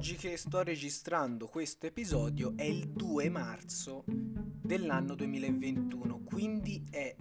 Oggi 0.00 0.16
che 0.16 0.38
sto 0.38 0.62
registrando 0.62 1.46
questo 1.46 1.84
episodio 1.84 2.54
è 2.56 2.62
il 2.62 2.88
2 2.88 3.28
marzo 3.28 4.02
dell'anno 4.06 5.14
2021, 5.14 6.20
quindi 6.24 6.82
è, 6.90 7.14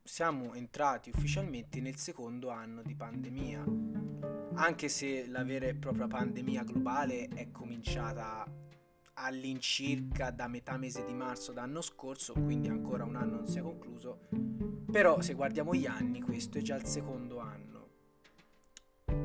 siamo 0.00 0.54
entrati 0.54 1.10
ufficialmente 1.12 1.80
nel 1.80 1.96
secondo 1.96 2.50
anno 2.50 2.82
di 2.82 2.94
pandemia, 2.94 3.64
anche 4.54 4.88
se 4.88 5.26
la 5.26 5.42
vera 5.42 5.66
e 5.66 5.74
propria 5.74 6.06
pandemia 6.06 6.62
globale 6.62 7.26
è 7.26 7.50
cominciata 7.50 8.46
all'incirca 9.14 10.30
da 10.30 10.46
metà 10.46 10.76
mese 10.76 11.04
di 11.04 11.12
marzo 11.12 11.50
d'anno 11.50 11.80
scorso, 11.80 12.32
quindi 12.34 12.68
ancora 12.68 13.02
un 13.02 13.16
anno 13.16 13.38
non 13.38 13.46
si 13.46 13.58
è 13.58 13.60
concluso, 13.60 14.28
però 14.88 15.20
se 15.20 15.34
guardiamo 15.34 15.74
gli 15.74 15.86
anni 15.86 16.20
questo 16.20 16.58
è 16.58 16.62
già 16.62 16.76
il 16.76 16.86
secondo 16.86 17.40
anno. 17.40 17.79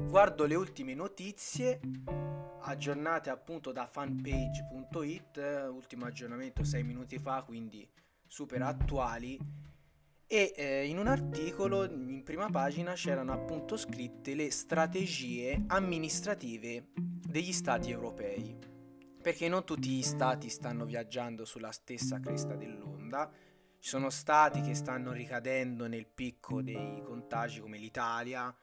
Guardo 0.07 0.45
le 0.45 0.55
ultime 0.55 0.93
notizie 0.93 1.79
aggiornate 2.61 3.29
appunto 3.29 3.71
da 3.71 3.85
fanpage.it, 3.85 5.69
ultimo 5.71 6.05
aggiornamento 6.05 6.63
6 6.63 6.83
minuti 6.83 7.19
fa, 7.19 7.43
quindi 7.43 7.87
super 8.25 8.61
attuali. 8.61 9.39
E 10.27 10.53
eh, 10.55 10.87
in 10.87 10.97
un 10.97 11.07
articolo 11.07 11.83
in 11.83 12.23
prima 12.23 12.49
pagina 12.49 12.93
c'erano 12.93 13.31
appunto 13.31 13.77
scritte 13.77 14.33
le 14.33 14.49
strategie 14.49 15.65
amministrative 15.67 16.87
degli 16.95 17.53
stati 17.53 17.91
europei. 17.91 18.57
Perché 19.21 19.47
non 19.47 19.63
tutti 19.63 19.89
gli 19.89 20.03
stati 20.03 20.49
stanno 20.49 20.85
viaggiando 20.85 21.45
sulla 21.45 21.71
stessa 21.71 22.19
cresta 22.19 22.55
dell'onda. 22.55 23.31
Ci 23.79 23.89
sono 23.89 24.09
stati 24.09 24.61
che 24.61 24.73
stanno 24.73 25.11
ricadendo 25.11 25.87
nel 25.87 26.07
picco 26.07 26.61
dei 26.61 27.01
contagi 27.03 27.59
come 27.59 27.77
l'Italia, 27.77 28.55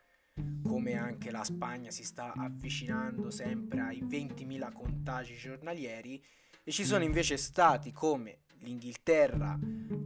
come 0.63 0.95
anche 0.95 1.31
la 1.31 1.45
Spagna 1.45 1.91
si 1.91 2.05
sta 2.05 2.33
avvicinando 2.35 3.31
sempre 3.31 3.81
ai 3.81 4.03
20.000 4.03 4.73
contagi 4.73 5.37
giornalieri 5.37 6.23
e 6.65 6.71
ci 6.71 6.85
sono 6.85 7.05
invece 7.05 7.37
stati 7.37 7.93
come 7.93 8.41
l'Inghilterra 8.61 9.59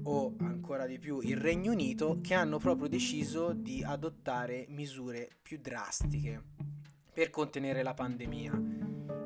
o 0.04 0.34
ancora 0.40 0.86
di 0.86 0.98
più 0.98 1.20
il 1.20 1.36
Regno 1.36 1.72
Unito 1.72 2.18
che 2.22 2.34
hanno 2.34 2.58
proprio 2.58 2.88
deciso 2.88 3.52
di 3.52 3.82
adottare 3.84 4.66
misure 4.68 5.28
più 5.42 5.58
drastiche 5.60 6.42
per 7.12 7.30
contenere 7.30 7.82
la 7.82 7.94
pandemia. 7.94 8.52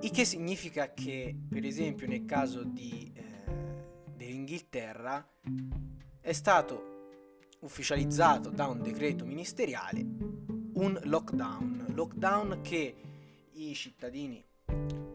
Il 0.03 0.11
che 0.11 0.25
significa 0.25 0.93
che, 0.93 1.37
per 1.49 1.65
esempio, 1.65 2.07
nel 2.07 2.25
caso 2.25 2.63
di, 2.63 3.11
eh, 3.15 3.23
dell'Inghilterra 4.17 5.27
è 6.21 6.33
stato 6.33 6.99
ufficializzato 7.61 8.51
da 8.51 8.67
un 8.67 8.81
decreto 8.81 9.25
ministeriale 9.25 10.40
un 10.81 10.99
lockdown, 11.05 11.93
lockdown 11.95 12.61
che 12.63 12.95
i 13.53 13.75
cittadini 13.75 14.43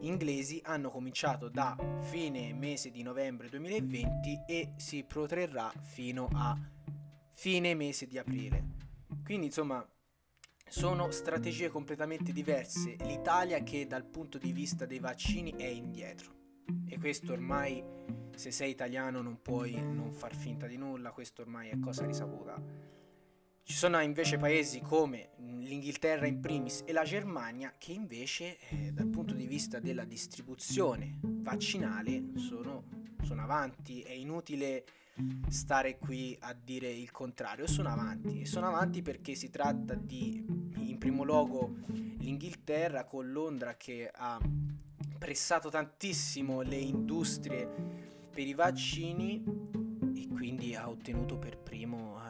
inglesi 0.02 0.60
hanno 0.64 0.90
cominciato 0.90 1.48
da 1.48 1.76
fine 2.02 2.54
mese 2.54 2.92
di 2.92 3.02
novembre 3.02 3.48
2020 3.48 4.44
e 4.46 4.74
si 4.76 5.02
protrarrà 5.02 5.72
fino 5.82 6.28
a 6.32 6.56
fine 7.32 7.74
mese 7.74 8.06
di 8.06 8.16
aprile. 8.16 8.64
Quindi 9.24 9.46
insomma 9.46 9.84
sono 10.68 11.10
strategie 11.10 11.68
completamente 11.68 12.32
diverse. 12.32 12.94
L'Italia 13.00 13.60
che 13.64 13.88
dal 13.88 14.04
punto 14.04 14.38
di 14.38 14.52
vista 14.52 14.86
dei 14.86 15.00
vaccini 15.00 15.50
è 15.56 15.66
indietro 15.66 16.32
e 16.86 16.96
questo 17.00 17.32
ormai 17.32 17.82
se 18.36 18.52
sei 18.52 18.70
italiano 18.70 19.20
non 19.20 19.42
puoi 19.42 19.72
non 19.72 20.12
far 20.12 20.32
finta 20.32 20.68
di 20.68 20.76
nulla, 20.76 21.10
questo 21.10 21.42
ormai 21.42 21.70
è 21.70 21.78
cosa 21.80 22.06
risaputa. 22.06 22.94
Ci 23.68 23.74
sono 23.74 24.00
invece 24.00 24.38
paesi 24.38 24.80
come 24.80 25.30
l'Inghilterra 25.38 26.28
in 26.28 26.38
primis 26.38 26.84
e 26.86 26.92
la 26.92 27.02
Germania 27.02 27.74
che 27.76 27.90
invece 27.90 28.58
eh, 28.68 28.92
dal 28.92 29.08
punto 29.08 29.34
di 29.34 29.44
vista 29.48 29.80
della 29.80 30.04
distribuzione 30.04 31.18
vaccinale 31.20 32.26
sono, 32.36 32.84
sono 33.24 33.42
avanti. 33.42 34.02
È 34.02 34.12
inutile 34.12 34.84
stare 35.48 35.98
qui 35.98 36.36
a 36.42 36.54
dire 36.54 36.88
il 36.88 37.10
contrario, 37.10 37.66
sono 37.66 37.88
avanti. 37.88 38.42
E 38.42 38.46
sono 38.46 38.68
avanti 38.68 39.02
perché 39.02 39.34
si 39.34 39.50
tratta 39.50 39.94
di, 39.94 40.44
in 40.76 40.96
primo 40.98 41.24
luogo, 41.24 41.74
l'Inghilterra 41.88 43.02
con 43.02 43.32
Londra 43.32 43.74
che 43.76 44.08
ha 44.14 44.40
pressato 45.18 45.70
tantissimo 45.70 46.60
le 46.60 46.76
industrie 46.76 47.68
per 48.30 48.46
i 48.46 48.54
vaccini 48.54 49.42
quindi 50.46 50.76
ha 50.76 50.88
ottenuto 50.88 51.38
per 51.38 51.58
primo 51.58 52.22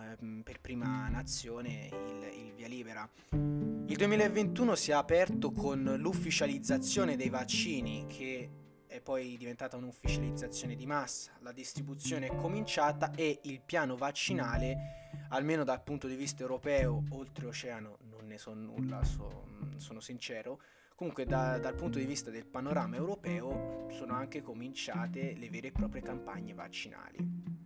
per 0.42 0.58
prima 0.62 1.06
nazione 1.10 1.90
il, 1.92 2.46
il 2.46 2.54
via 2.54 2.66
libera. 2.66 3.06
Il 3.32 3.94
2021 3.94 4.74
si 4.74 4.90
è 4.90 4.94
aperto 4.94 5.52
con 5.52 5.96
l'ufficializzazione 5.98 7.16
dei 7.16 7.28
vaccini 7.28 8.06
che 8.08 8.48
è 8.86 9.02
poi 9.02 9.36
diventata 9.36 9.76
un'ufficializzazione 9.76 10.76
di 10.76 10.86
massa, 10.86 11.32
la 11.40 11.52
distribuzione 11.52 12.28
è 12.28 12.34
cominciata 12.34 13.10
e 13.10 13.40
il 13.42 13.60
piano 13.60 13.96
vaccinale, 13.96 15.10
almeno 15.28 15.62
dal 15.62 15.82
punto 15.82 16.06
di 16.06 16.14
vista 16.14 16.40
europeo, 16.40 17.02
oltreoceano 17.10 17.98
non 18.08 18.26
ne 18.26 18.38
so 18.38 18.54
nulla, 18.54 19.04
so, 19.04 19.44
sono 19.76 20.00
sincero, 20.00 20.62
comunque 20.94 21.26
da, 21.26 21.58
dal 21.58 21.74
punto 21.74 21.98
di 21.98 22.06
vista 22.06 22.30
del 22.30 22.46
panorama 22.46 22.96
europeo 22.96 23.88
sono 23.90 24.14
anche 24.14 24.40
cominciate 24.40 25.34
le 25.36 25.50
vere 25.50 25.66
e 25.66 25.72
proprie 25.72 26.00
campagne 26.00 26.54
vaccinali. 26.54 27.65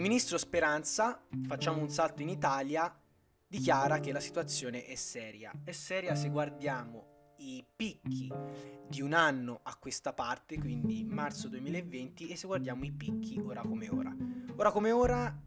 Il 0.00 0.06
ministro 0.06 0.38
Speranza, 0.38 1.22
facciamo 1.42 1.82
un 1.82 1.90
salto 1.90 2.22
in 2.22 2.30
Italia, 2.30 2.90
dichiara 3.46 4.00
che 4.00 4.12
la 4.12 4.18
situazione 4.18 4.86
è 4.86 4.94
seria. 4.94 5.52
È 5.62 5.72
seria 5.72 6.14
se 6.14 6.30
guardiamo 6.30 7.34
i 7.36 7.62
picchi 7.76 8.32
di 8.88 9.02
un 9.02 9.12
anno 9.12 9.60
a 9.62 9.76
questa 9.76 10.14
parte, 10.14 10.58
quindi 10.58 11.04
marzo 11.04 11.48
2020, 11.48 12.28
e 12.28 12.36
se 12.36 12.46
guardiamo 12.46 12.84
i 12.84 12.92
picchi 12.92 13.38
ora 13.40 13.60
come 13.60 13.90
ora. 13.90 14.16
Ora 14.56 14.70
come 14.72 14.90
ora 14.90 15.38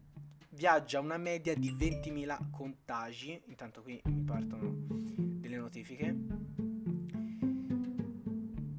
viaggia 0.50 1.00
una 1.00 1.18
media 1.18 1.56
di 1.56 1.72
20.000 1.72 2.52
contagi, 2.52 3.42
intanto 3.48 3.82
qui 3.82 4.00
mi 4.06 4.22
partono 4.22 4.72
delle 4.88 5.58
notifiche. 5.58 6.73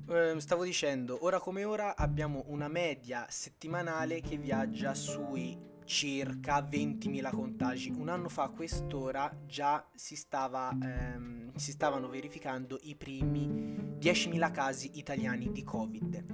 Ehm, 0.06 0.36
stavo 0.36 0.64
dicendo, 0.64 1.24
ora 1.24 1.40
come 1.40 1.64
ora 1.64 1.96
abbiamo 1.96 2.44
una 2.48 2.68
media 2.68 3.26
settimanale 3.30 4.20
che 4.20 4.36
viaggia 4.36 4.94
sui 4.94 5.58
circa 5.84 6.60
20.000 6.60 7.30
contagi. 7.30 7.90
Un 7.90 8.10
anno 8.10 8.28
fa 8.28 8.44
a 8.44 8.50
quest'ora 8.50 9.34
già 9.46 9.86
si, 9.94 10.14
stava, 10.14 10.70
ehm, 10.70 11.54
si 11.54 11.70
stavano 11.70 12.08
verificando 12.08 12.78
i 12.82 12.96
primi 12.96 13.96
10.000 13.98 14.50
casi 14.50 14.98
italiani 14.98 15.50
di 15.50 15.62
Covid. 15.62 16.24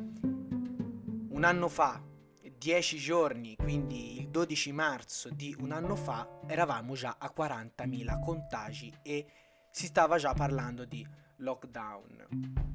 Un 1.30 1.44
anno 1.44 1.68
fa, 1.68 2.02
10 2.58 2.98
giorni, 2.98 3.54
quindi 3.54 4.18
il 4.18 4.28
12 4.30 4.72
marzo 4.72 5.30
di 5.30 5.56
un 5.60 5.70
anno 5.70 5.94
fa, 5.94 6.40
eravamo 6.46 6.94
già 6.94 7.16
a 7.18 7.32
40.000 7.34 8.18
contagi 8.18 8.92
e 9.02 9.26
si 9.70 9.86
stava 9.86 10.18
già 10.18 10.34
parlando 10.34 10.84
di 10.84 11.06
lockdown. 11.36 12.69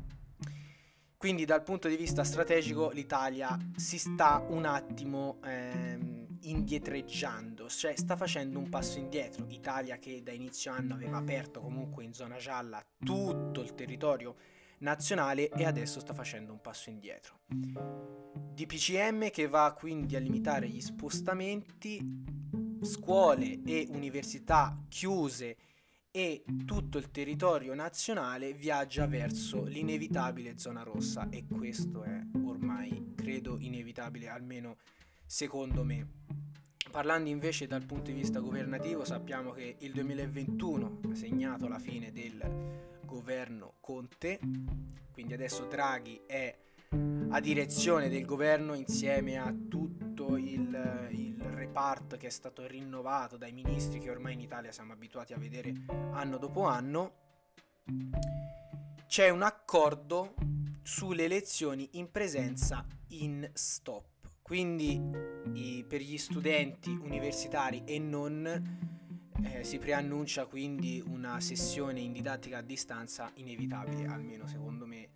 Quindi 1.18 1.46
dal 1.46 1.64
punto 1.64 1.88
di 1.88 1.96
vista 1.96 2.24
strategico 2.24 2.90
l'Italia 2.92 3.58
si 3.76 3.98
sta 3.98 4.46
un 4.50 4.66
attimo 4.66 5.40
ehm, 5.44 6.26
indietreggiando, 6.42 7.70
cioè 7.70 7.96
sta 7.96 8.16
facendo 8.16 8.60
un 8.60 8.70
passo 8.70 9.00
indietro. 9.00 9.46
Italia 9.50 9.98
che 9.98 10.22
da 10.22 10.32
inizio 10.32 10.72
anno 10.72 10.94
aveva 10.94 11.18
aperto 11.18 11.62
comunque 11.62 12.04
in 12.04 12.14
zona 12.14 12.38
gialla 12.38 12.84
tutto 12.98 13.62
il 13.62 13.74
territorio 13.74 14.36
nazionale 14.80 15.50
e 15.50 15.66
adesso 15.66 16.00
sta 16.00 16.14
facendo 16.14 16.52
un 16.52 16.62
passo 16.62 16.90
indietro. 16.90 17.40
DPCM 17.48 19.30
che 19.32 19.48
va 19.48 19.74
quindi 19.78 20.16
a 20.16 20.20
limitare 20.20 20.68
gli 20.68 20.82
spostamenti, 20.82 22.00
scuole 22.82 23.62
e 23.66 23.88
università 23.90 24.78
chiuse 24.88 25.58
e 26.16 26.46
tutto 26.66 26.98
il 26.98 27.12
territorio 27.12 27.74
nazionale 27.74 28.54
viaggia 28.54 29.06
verso 29.06 29.66
l'inevitabile 29.66 30.58
zona 30.58 30.82
rossa 30.82 31.28
e 31.30 31.44
questo 31.46 32.04
è 32.04 32.22
ormai 32.46 33.12
credo 33.14 33.58
inevitabile 33.60 34.30
almeno 34.30 34.78
secondo 35.26 35.84
me. 35.84 36.08
Parlando 36.90 37.28
invece 37.28 37.68
dal 37.68 37.84
punto 37.84 38.12
di 38.12 38.14
vista 38.14 38.40
governativo 38.40 39.04
sappiamo 39.04 39.52
che 39.52 39.76
il 39.80 39.92
2021 39.92 41.00
ha 41.12 41.16
segnato 41.16 41.68
la 41.68 41.80
fine 41.80 42.14
del 42.14 43.02
governo 43.04 43.74
Conte, 43.82 44.40
quindi 45.12 45.34
adesso 45.34 45.66
Draghi 45.66 46.22
è 46.26 46.58
a 47.28 47.40
direzione 47.42 48.08
del 48.08 48.24
governo 48.24 48.74
insieme 48.74 49.38
a 49.38 49.54
tutto 49.68 50.38
il, 50.38 51.10
il, 51.12 51.25
reparto 51.76 52.16
che 52.16 52.28
è 52.28 52.30
stato 52.30 52.66
rinnovato 52.66 53.36
dai 53.36 53.52
ministri 53.52 54.00
che 54.00 54.10
ormai 54.10 54.32
in 54.32 54.40
Italia 54.40 54.72
siamo 54.72 54.94
abituati 54.94 55.34
a 55.34 55.38
vedere 55.38 55.74
anno 56.14 56.38
dopo 56.38 56.64
anno, 56.64 57.14
c'è 59.08 59.28
un 59.28 59.42
accordo 59.42 60.36
sulle 60.84 61.26
elezioni 61.26 61.90
in 61.94 62.10
presenza 62.12 62.86
in 63.10 63.50
stop. 63.52 64.06
Quindi 64.42 65.02
i, 65.54 65.84
per 65.86 66.00
gli 66.00 66.18
studenti 66.18 66.92
universitari 66.92 67.84
e 67.84 68.00
non 68.00 68.46
eh, 69.44 69.64
si 69.66 69.78
preannuncia 69.78 70.46
quindi 70.46 71.04
una 71.06 71.42
sessione 71.42 72.00
in 72.00 72.14
didattica 72.14 72.60
a 72.60 72.62
distanza 72.62 73.30
inevitabile, 73.34 74.06
almeno 74.06 74.48
secondo 74.48 74.86
me 74.86 75.10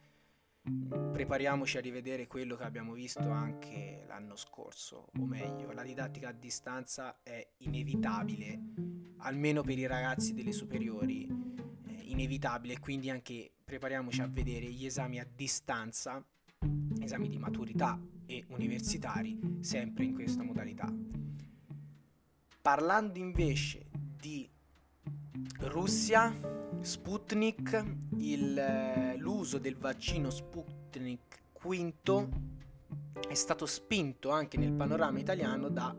prepariamoci 1.11 1.77
a 1.77 1.81
rivedere 1.81 2.27
quello 2.27 2.55
che 2.55 2.63
abbiamo 2.63 2.93
visto 2.93 3.29
anche 3.29 4.03
l'anno 4.07 4.35
scorso, 4.35 5.09
o 5.17 5.25
meglio, 5.25 5.71
la 5.71 5.83
didattica 5.83 6.29
a 6.29 6.31
distanza 6.31 7.19
è 7.23 7.45
inevitabile, 7.57 8.59
almeno 9.17 9.61
per 9.61 9.77
i 9.77 9.85
ragazzi 9.85 10.33
delle 10.33 10.51
superiori, 10.51 11.25
eh, 11.25 11.91
inevitabile, 12.05 12.79
quindi 12.79 13.09
anche 13.09 13.51
prepariamoci 13.63 14.21
a 14.21 14.27
vedere 14.27 14.67
gli 14.67 14.85
esami 14.85 15.19
a 15.19 15.27
distanza, 15.35 16.23
esami 16.99 17.29
di 17.29 17.37
maturità 17.37 17.99
e 18.25 18.45
universitari, 18.47 19.57
sempre 19.59 20.05
in 20.05 20.13
questa 20.13 20.43
modalità. 20.43 20.91
Parlando 22.61 23.19
invece 23.19 23.87
di 23.91 24.49
Russia, 25.59 26.33
Sputnik, 26.81 27.83
il, 28.17 29.17
l'uso 29.29 29.59
del 29.59 29.77
vaccino 29.77 30.31
Sputnik 30.31 31.39
V 31.61 32.29
è 33.27 33.33
stato 33.35 33.67
spinto 33.67 34.31
anche 34.31 34.57
nel 34.57 34.71
panorama 34.73 35.19
italiano 35.19 35.69
da 35.69 35.95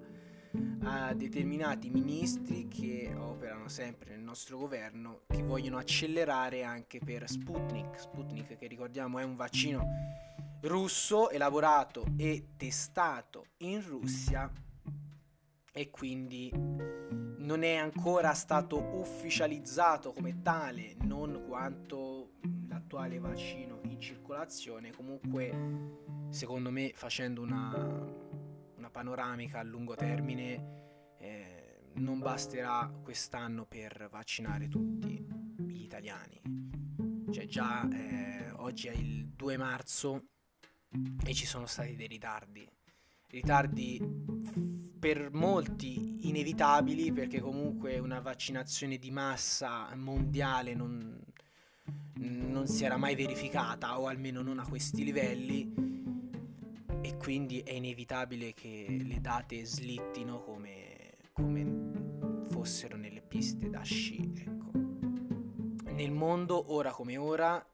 uh, 0.50 1.15
determinati 1.15 1.91
ministri 1.91 2.67
che 2.67 3.15
operano 3.17 3.69
sempre 3.69 4.11
nel 4.11 4.25
nostro 4.25 4.59
governo 4.59 5.21
che 5.29 5.44
vogliono 5.44 5.79
accelerare 5.79 6.65
anche 6.65 6.99
per 6.99 7.29
Sputnik. 7.29 8.00
Sputnik 8.00 8.59
che 8.59 8.67
ricordiamo 8.67 9.21
è 9.21 9.23
un 9.23 9.37
vaccino 9.37 9.85
russo 10.62 11.31
elaborato 11.31 12.05
e 12.17 12.49
testato 12.56 13.47
in 13.59 13.81
Russia 13.87 14.50
e 15.73 15.91
quindi 15.91 16.50
non 16.53 17.62
è 17.62 17.76
ancora 17.76 18.35
stato 18.35 18.76
ufficializzato 18.76 20.12
come 20.12 20.43
tale, 20.43 20.97
non 21.03 21.44
quanto 21.47 22.33
l'attuale 22.91 23.21
vaccino 23.21 23.79
in 23.85 24.01
circolazione, 24.01 24.91
comunque 24.91 26.27
secondo 26.31 26.73
me 26.73 26.91
facendo 26.93 27.41
una, 27.41 27.73
una 28.77 28.91
panoramica 28.91 29.61
a 29.61 29.63
lungo 29.63 29.95
termine 29.95 31.15
eh, 31.19 31.83
non 31.95 32.19
basterà 32.19 32.93
quest'anno 33.01 33.65
per 33.65 34.09
vaccinare 34.11 34.67
tutti 34.67 35.25
gli 35.69 35.83
italiani. 35.83 36.41
Cioè 37.31 37.47
già 37.47 37.89
eh, 37.89 38.51
oggi 38.57 38.89
è 38.89 38.93
il 38.93 39.29
2 39.29 39.57
marzo 39.57 40.25
e 41.25 41.33
ci 41.33 41.47
sono 41.47 41.67
stati 41.67 41.95
dei 41.95 42.09
ritardi 42.09 42.69
ritardi 43.29 44.01
per 44.99 45.31
molti 45.33 46.29
inevitabili 46.29 47.13
perché 47.13 47.39
comunque 47.41 48.01
una 48.01 48.19
vaccinazione 48.19 48.99
di 48.99 49.13
massa 49.13 49.95
mondiale 49.95 50.75
non, 50.75 51.21
non 52.21 52.67
si 52.67 52.85
era 52.85 52.97
mai 52.97 53.15
verificata 53.15 53.99
o 53.99 54.07
almeno 54.07 54.43
non 54.43 54.59
a 54.59 54.69
questi 54.69 55.05
livelli 55.05 55.73
e 57.01 57.17
quindi 57.17 57.61
è 57.61 57.73
inevitabile 57.73 58.53
che 58.53 58.87
le 59.03 59.21
date 59.21 59.65
slittino 59.65 60.41
come, 60.41 61.17
come 61.33 62.45
fossero 62.51 62.97
nelle 62.97 63.23
piste 63.23 63.71
da 63.71 63.81
sci. 63.81 64.33
Ecco. 64.37 64.71
Nel 65.93 66.13
mondo, 66.13 66.73
ora 66.75 66.91
come 66.91 67.17
ora, 67.17 67.65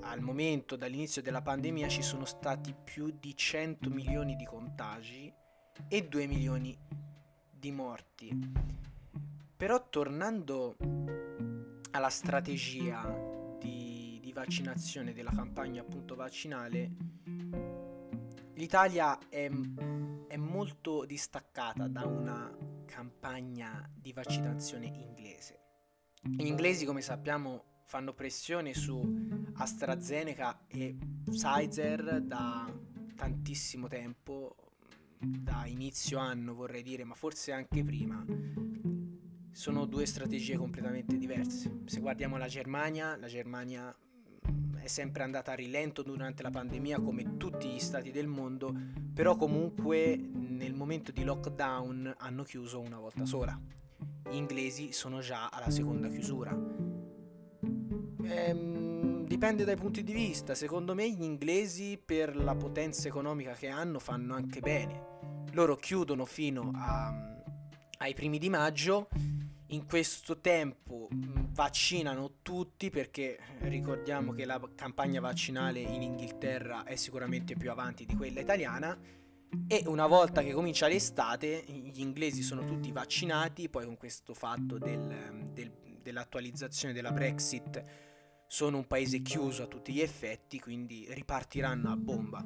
al 0.00 0.20
momento 0.20 0.76
dall'inizio 0.76 1.20
della 1.20 1.42
pandemia 1.42 1.88
ci 1.88 2.02
sono 2.02 2.24
stati 2.24 2.74
più 2.82 3.14
di 3.20 3.36
100 3.36 3.90
milioni 3.90 4.36
di 4.36 4.46
contagi 4.46 5.30
e 5.86 6.08
2 6.08 6.26
milioni 6.26 6.76
di 7.50 7.70
morti. 7.70 8.30
Però 9.56 9.88
tornando 9.90 10.76
alla 11.90 12.08
strategia 12.08 13.36
di, 14.28 14.32
vaccinazione 14.32 15.12
della 15.12 15.30
campagna 15.30 15.80
appunto 15.80 16.14
vaccinale, 16.14 16.90
l'Italia 18.54 19.18
è, 19.28 19.50
è 20.28 20.36
molto 20.36 21.04
distaccata 21.04 21.88
da 21.88 22.04
una 22.04 22.54
campagna 22.84 23.90
di 23.94 24.12
vaccinazione 24.12 24.86
inglese. 24.86 25.60
Gli 26.22 26.46
inglesi, 26.46 26.84
come 26.84 27.00
sappiamo, 27.00 27.82
fanno 27.84 28.12
pressione 28.12 28.74
su 28.74 29.00
AstraZeneca 29.54 30.66
e 30.66 30.96
Pfizer 31.24 32.20
da 32.20 32.70
tantissimo 33.16 33.88
tempo, 33.88 34.56
da 35.18 35.64
inizio 35.66 36.18
anno 36.18 36.54
vorrei 36.54 36.82
dire, 36.82 37.04
ma 37.04 37.14
forse 37.14 37.52
anche 37.52 37.82
prima. 37.82 38.24
Sono 39.50 39.86
due 39.86 40.06
strategie 40.06 40.56
completamente 40.56 41.16
diverse. 41.16 41.80
Se 41.86 41.98
guardiamo 42.00 42.36
la 42.36 42.46
Germania, 42.46 43.16
la 43.16 43.26
Germania 43.26 43.96
è 44.80 44.86
sempre 44.86 45.22
andata 45.22 45.52
a 45.52 45.54
rilento 45.54 46.02
durante 46.02 46.42
la 46.42 46.50
pandemia 46.50 47.00
come 47.00 47.36
tutti 47.36 47.68
gli 47.68 47.78
stati 47.78 48.10
del 48.10 48.26
mondo, 48.26 48.74
però 49.12 49.36
comunque 49.36 50.16
nel 50.16 50.74
momento 50.74 51.12
di 51.12 51.24
lockdown 51.24 52.14
hanno 52.18 52.42
chiuso 52.42 52.80
una 52.80 52.98
volta 52.98 53.24
sola. 53.24 53.58
Gli 54.30 54.36
inglesi 54.36 54.92
sono 54.92 55.20
già 55.20 55.48
alla 55.48 55.70
seconda 55.70 56.08
chiusura 56.08 56.78
Ehm, 58.28 59.24
dipende 59.24 59.64
dai 59.64 59.76
punti 59.76 60.02
di 60.02 60.12
vista. 60.12 60.54
Secondo 60.54 60.94
me 60.94 61.10
gli 61.10 61.22
inglesi 61.22 62.00
per 62.02 62.36
la 62.36 62.54
potenza 62.54 63.08
economica 63.08 63.52
che 63.52 63.68
hanno 63.68 63.98
fanno 63.98 64.34
anche 64.34 64.60
bene. 64.60 65.16
Loro 65.52 65.76
chiudono 65.76 66.24
fino 66.24 66.70
a, 66.74 67.12
ai 67.98 68.14
primi 68.14 68.38
di 68.38 68.50
maggio. 68.50 69.08
In 69.70 69.84
questo 69.86 70.40
tempo 70.40 71.08
vaccinano 71.10 72.38
tutti 72.40 72.88
perché 72.88 73.38
ricordiamo 73.60 74.32
che 74.32 74.46
la 74.46 74.58
campagna 74.74 75.20
vaccinale 75.20 75.80
in 75.80 76.00
Inghilterra 76.00 76.84
è 76.84 76.96
sicuramente 76.96 77.54
più 77.54 77.70
avanti 77.70 78.06
di 78.06 78.16
quella 78.16 78.40
italiana 78.40 78.98
e 79.66 79.82
una 79.86 80.06
volta 80.06 80.42
che 80.42 80.52
comincia 80.52 80.88
l'estate 80.88 81.64
gli 81.66 82.00
inglesi 82.00 82.40
sono 82.40 82.64
tutti 82.64 82.90
vaccinati, 82.92 83.68
poi 83.68 83.84
con 83.84 83.98
questo 83.98 84.32
fatto 84.32 84.78
del, 84.78 85.50
del, 85.52 85.70
dell'attualizzazione 86.00 86.94
della 86.94 87.12
Brexit 87.12 87.84
sono 88.46 88.78
un 88.78 88.86
paese 88.86 89.20
chiuso 89.20 89.64
a 89.64 89.66
tutti 89.66 89.92
gli 89.92 90.00
effetti, 90.00 90.58
quindi 90.58 91.06
ripartiranno 91.10 91.90
a 91.90 91.96
bomba. 91.96 92.42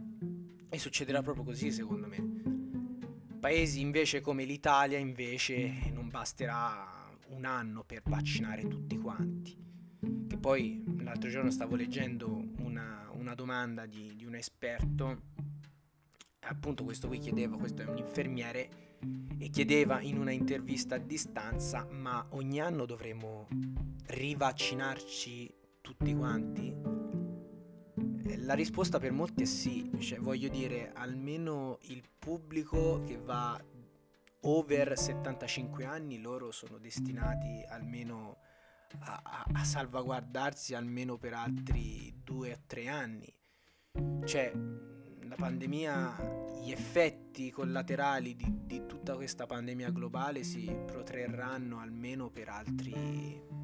E 0.68 0.78
succederà 0.78 1.22
proprio 1.22 1.44
così, 1.44 1.70
secondo 1.70 2.08
me. 2.08 3.38
Paesi 3.38 3.80
invece 3.80 4.20
come 4.20 4.44
l'Italia, 4.44 4.98
invece, 4.98 5.90
non 5.92 6.08
basterà 6.08 7.01
un 7.32 7.44
anno 7.44 7.84
per 7.84 8.02
vaccinare 8.04 8.66
tutti 8.66 8.96
quanti. 8.98 9.56
Che 10.28 10.36
poi 10.38 10.82
l'altro 10.98 11.30
giorno 11.30 11.50
stavo 11.50 11.76
leggendo 11.76 12.42
una, 12.58 13.08
una 13.12 13.34
domanda 13.34 13.86
di, 13.86 14.14
di 14.16 14.24
un 14.24 14.34
esperto, 14.34 15.22
appunto 16.40 16.84
questo 16.84 17.08
qui 17.08 17.18
chiedeva, 17.18 17.56
questo 17.56 17.82
è 17.82 17.86
un 17.86 17.98
infermiere, 17.98 18.82
e 19.38 19.48
chiedeva 19.48 20.00
in 20.00 20.18
una 20.18 20.30
intervista 20.30 20.94
a 20.94 20.98
distanza, 20.98 21.86
ma 21.90 22.24
ogni 22.30 22.60
anno 22.60 22.86
dovremo 22.86 23.48
rivaccinarci 24.06 25.54
tutti 25.80 26.14
quanti? 26.14 26.74
La 28.44 28.54
risposta 28.54 28.98
per 28.98 29.12
molti 29.12 29.42
è 29.42 29.46
sì, 29.46 29.90
cioè 29.98 30.18
voglio 30.18 30.48
dire, 30.48 30.92
almeno 30.94 31.78
il 31.82 32.02
pubblico 32.18 33.02
che 33.04 33.16
va 33.16 33.60
over 34.42 34.98
75 34.98 35.84
anni, 35.84 36.20
loro 36.20 36.50
sono 36.50 36.78
destinati 36.78 37.64
almeno 37.68 38.38
a, 39.00 39.44
a, 39.52 39.64
salvaguardarsi 39.64 40.74
almeno 40.74 41.16
per 41.16 41.34
altri 41.34 42.20
2 42.22 42.52
o 42.52 42.56
3 42.66 42.88
anni. 42.88 43.34
Cioè, 44.24 44.52
la 45.22 45.34
pandemia, 45.34 46.50
gli 46.62 46.70
effetti 46.70 47.50
collaterali 47.50 48.36
di, 48.36 48.46
di 48.64 48.86
tutta 48.86 49.14
questa 49.16 49.46
pandemia 49.46 49.90
globale 49.90 50.42
si 50.42 50.64
protrarranno 50.86 51.80
almeno 51.80 52.30
per 52.30 52.48
altri 52.48 53.60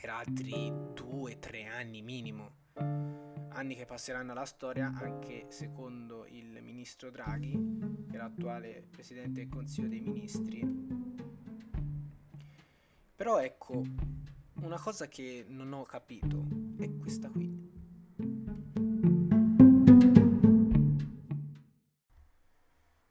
per 0.00 0.10
altri 0.10 0.72
due, 0.94 1.40
tre 1.40 1.64
anni 1.64 2.02
minimo. 2.02 2.52
Anni 3.50 3.74
che 3.74 3.84
passeranno 3.84 4.32
alla 4.32 4.44
storia 4.44 4.92
anche 4.94 5.46
secondo 5.48 6.26
il 6.26 6.62
ministro 6.62 7.10
Draghi, 7.10 8.06
che 8.08 8.14
è 8.14 8.18
l'attuale 8.18 8.86
presidente 8.90 9.40
del 9.40 9.48
Consiglio 9.48 9.88
dei 9.88 10.00
Ministri. 10.00 10.66
Però 13.16 13.38
ecco, 13.40 13.82
una 14.60 14.78
cosa 14.78 15.08
che 15.08 15.44
non 15.48 15.72
ho 15.72 15.84
capito 15.84 16.46
è 16.78 16.96
questa 16.96 17.28
qui. 17.30 17.68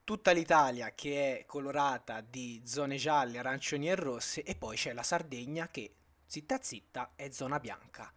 tutta 0.08 0.32
l'Italia 0.32 0.94
che 0.94 1.40
è 1.40 1.46
colorata 1.46 2.22
di 2.22 2.62
zone 2.66 2.96
gialle, 2.96 3.40
arancioni 3.40 3.90
e 3.90 3.96
rosse 3.96 4.42
e 4.42 4.56
poi 4.56 4.76
c'è 4.76 4.94
la 4.94 5.04
Sardegna 5.04 5.68
che 5.68 5.96
zitta 6.26 6.60
zitta 6.62 7.12
è 7.16 7.30
zona 7.30 7.60
bianca. 7.60 8.12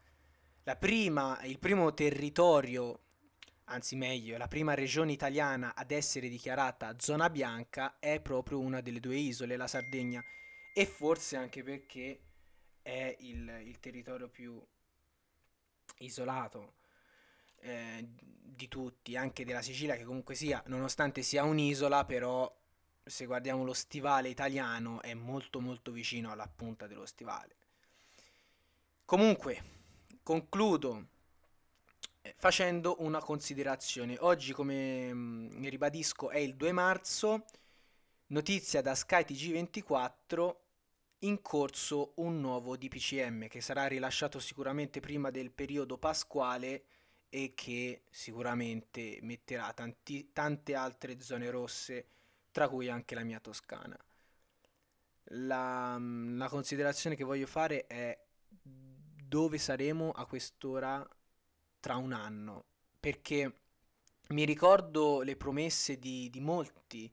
Prima, 0.77 1.41
il 1.43 1.59
primo 1.59 1.93
territorio, 1.95 3.00
anzi 3.65 3.97
meglio, 3.97 4.37
la 4.37 4.49
prima 4.49 4.75
regione 4.75 5.12
italiana 5.12 5.75
ad 5.75 5.91
essere 5.91 6.29
dichiarata 6.29 6.99
zona 6.99 7.31
bianca 7.31 7.99
è 7.99 8.21
proprio 8.21 8.59
una 8.59 8.81
delle 8.81 9.00
due 9.00 9.17
isole, 9.17 9.57
la 9.57 9.67
Sardegna, 9.67 10.23
e 10.75 10.87
forse 10.87 11.37
anche 11.37 11.62
perché 11.62 12.21
è 12.83 13.17
il, 13.21 13.62
il 13.65 13.79
territorio 13.81 14.29
più 14.29 14.61
isolato. 15.99 16.75
eh, 17.61 18.05
di 18.61 18.69
tutti, 18.69 19.17
anche 19.17 19.45
della 19.45 19.62
Sicilia, 19.62 19.97
che 19.97 20.05
comunque 20.05 20.35
sia, 20.35 20.62
nonostante 20.67 21.23
sia 21.23 21.45
un'isola, 21.45 22.05
però 22.05 22.53
se 23.03 23.25
guardiamo 23.27 23.65
lo 23.65 23.73
stivale 23.73 24.29
italiano 24.29 25.00
è 25.03 25.15
molto 25.15 25.61
molto 25.61 25.91
vicino 25.93 26.31
alla 26.31 26.49
punta 26.49 26.87
dello 26.87 27.07
stivale. 27.07 27.57
Comunque, 29.05 29.80
concludo 30.31 31.09
eh, 32.23 32.33
facendo 32.37 32.99
una 33.01 33.19
considerazione. 33.19 34.17
Oggi, 34.21 34.53
come 34.53 35.13
mh, 35.13 35.57
mm, 35.57 35.65
ribadisco, 35.65 36.31
è 36.31 36.39
il 36.39 36.55
2 36.55 36.71
marzo, 36.71 37.47
notizia 38.27 38.81
da 38.81 38.95
Sky 38.95 39.25
TG24, 39.25 40.55
in 41.23 41.43
corso 41.43 42.13
un 42.17 42.39
nuovo 42.39 42.77
DPCM 42.77 43.49
che 43.49 43.61
sarà 43.61 43.89
rilasciato 43.89 44.39
sicuramente 44.39 45.01
prima 45.01 45.31
del 45.31 45.51
periodo 45.51 45.99
pasquale 45.99 46.85
e 47.29 47.53
che 47.57 48.05
sicuramente 48.09 49.19
metterà 49.23 49.73
tanti, 49.73 50.31
tante 50.33 50.77
altre 50.77 51.21
zone 51.21 51.51
rosse, 51.51 52.07
tra 52.53 52.69
cui 52.69 52.89
anche 52.89 53.17
la 53.17 53.25
mia 53.25 53.41
Toscana. 53.41 53.99
La, 55.33 55.99
mm, 55.99 56.39
la 56.39 56.49
considerazione 56.49 57.17
che 57.17 57.25
voglio 57.25 57.49
fare 57.49 57.89
è 57.89 58.17
dove 59.31 59.59
saremo 59.59 60.11
a 60.11 60.27
quest'ora 60.27 61.09
tra 61.79 61.95
un 61.95 62.13
anno, 62.13 62.65
perché 62.99 63.59
mi 64.31 64.45
ricordo 64.45 65.23
le 65.23 65.37
promesse 65.37 66.01
di, 66.01 66.29
di 66.31 66.41
molti 66.41 67.09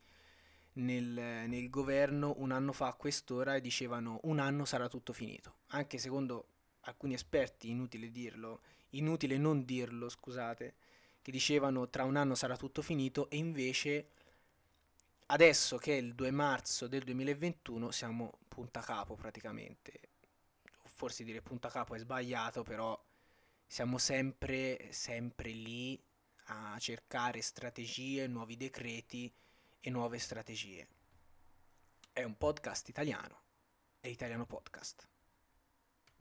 nel, 0.73 1.45
nel, 1.47 1.69
governo 1.69 2.33
un 2.37 2.49
anno 2.49 2.73
fa 2.73 2.87
a 2.87 2.93
quest'ora 2.95 3.55
e 3.55 3.61
dicevano 3.61 4.19
un 4.23 4.39
anno 4.39 4.65
sarà 4.65 4.87
tutto 4.87 5.13
finito, 5.13 5.57
anche 5.67 5.99
secondo 5.99 6.47
alcuni 6.81 7.13
esperti, 7.13 7.69
inutile 7.69 8.09
dirlo, 8.09 8.61
inutile 8.91 9.37
non 9.37 9.63
dirlo, 9.63 10.09
scusate, 10.09 10.73
che 11.21 11.31
dicevano 11.31 11.87
tra 11.87 12.03
un 12.03 12.15
anno 12.15 12.33
sarà 12.33 12.57
tutto 12.57 12.81
finito 12.81 13.29
e 13.29 13.37
invece 13.37 14.07
adesso 15.27 15.77
che 15.77 15.93
è 15.93 16.01
il 16.01 16.15
2 16.15 16.31
marzo 16.31 16.87
del 16.87 17.03
2021 17.03 17.91
siamo 17.91 18.39
punta 18.47 18.81
capo 18.81 19.13
praticamente. 19.13 20.15
Forse 20.97 21.23
dire 21.23 21.43
punta 21.43 21.69
capo 21.69 21.93
è 21.93 21.99
sbagliato, 21.99 22.63
però 22.63 22.99
siamo 23.67 23.99
sempre, 23.99 24.91
sempre 24.91 25.51
lì 25.51 26.03
a 26.45 26.75
cercare 26.79 27.39
strategie, 27.43 28.25
nuovi 28.25 28.57
decreti 28.57 29.31
e 29.79 29.89
nuove 29.91 30.17
strategie. 30.17 30.87
È 32.11 32.23
un 32.23 32.35
podcast 32.35 32.89
italiano, 32.89 33.43
è 33.99 34.07
Italiano 34.07 34.47
Podcast. 34.47 35.07